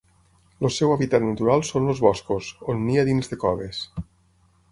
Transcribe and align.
El 0.67 0.71
seu 0.75 0.93
hàbitat 0.93 1.23
natural 1.25 1.61
són 1.67 1.91
els 1.93 2.01
boscos, 2.07 2.49
on 2.75 2.81
nia 2.87 3.03
dins 3.11 3.29
de 3.35 3.41
coves. 3.47 3.83